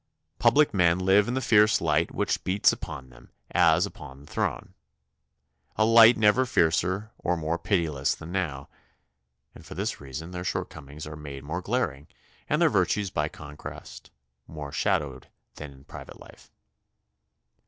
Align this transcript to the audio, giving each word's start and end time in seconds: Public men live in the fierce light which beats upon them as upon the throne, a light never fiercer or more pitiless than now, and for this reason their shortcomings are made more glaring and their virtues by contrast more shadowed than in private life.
Public 0.39 0.73
men 0.73 0.97
live 0.97 1.27
in 1.27 1.35
the 1.35 1.41
fierce 1.41 1.79
light 1.79 2.09
which 2.11 2.43
beats 2.43 2.73
upon 2.73 3.09
them 3.11 3.29
as 3.51 3.85
upon 3.85 4.21
the 4.21 4.25
throne, 4.31 4.73
a 5.75 5.85
light 5.85 6.17
never 6.17 6.43
fiercer 6.47 7.11
or 7.19 7.37
more 7.37 7.59
pitiless 7.59 8.15
than 8.15 8.31
now, 8.31 8.67
and 9.53 9.63
for 9.63 9.75
this 9.75 10.01
reason 10.01 10.31
their 10.31 10.43
shortcomings 10.43 11.05
are 11.05 11.15
made 11.15 11.43
more 11.43 11.61
glaring 11.61 12.07
and 12.49 12.59
their 12.59 12.67
virtues 12.67 13.11
by 13.11 13.29
contrast 13.29 14.09
more 14.47 14.71
shadowed 14.71 15.27
than 15.57 15.71
in 15.71 15.83
private 15.83 16.19
life. 16.19 16.51